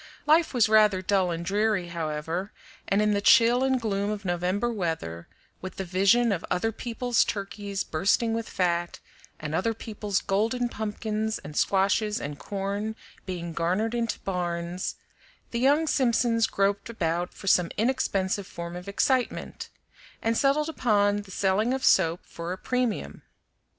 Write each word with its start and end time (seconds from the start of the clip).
Life 0.25 0.51
was 0.51 0.67
rather 0.67 1.03
dull 1.03 1.29
and 1.29 1.45
dreary, 1.45 1.89
however, 1.89 2.51
and 2.87 3.03
in 3.03 3.13
the 3.13 3.21
chill 3.21 3.63
and 3.63 3.79
gloom 3.79 4.09
of 4.09 4.25
November 4.25 4.73
weather, 4.73 5.27
with 5.61 5.75
the 5.75 5.83
vision 5.85 6.31
of 6.31 6.43
other 6.49 6.71
people's 6.71 7.23
turkeys 7.23 7.83
bursting 7.83 8.33
with 8.33 8.49
fat, 8.49 8.99
and 9.39 9.53
other 9.53 9.75
people's 9.75 10.19
golden 10.21 10.69
pumpkins 10.69 11.37
and 11.37 11.55
squashes 11.55 12.19
and 12.19 12.39
corn 12.39 12.95
being 13.27 13.53
garnered 13.53 13.93
into 13.93 14.17
barns, 14.21 14.95
the 15.51 15.59
young 15.59 15.85
Simpsons 15.85 16.47
groped 16.47 16.89
about 16.89 17.31
for 17.31 17.45
some 17.45 17.69
inexpensive 17.77 18.47
form 18.47 18.75
of 18.75 18.87
excitement, 18.87 19.69
and 20.19 20.35
settled 20.35 20.67
upon 20.67 21.17
the 21.21 21.29
selling 21.29 21.75
of 21.75 21.85
soap 21.85 22.21
for 22.23 22.51
a 22.51 22.57
premium. 22.57 23.21